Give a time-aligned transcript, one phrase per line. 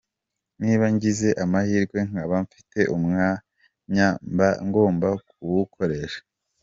[0.61, 6.21] Niba ngize amahirwe nkaba mfite umwanya mba ngomba kuwukoresha.